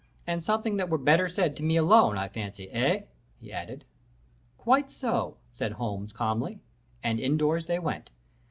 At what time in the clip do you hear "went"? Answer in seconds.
7.77-8.09